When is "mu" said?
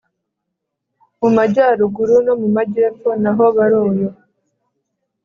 1.19-1.29, 2.41-2.47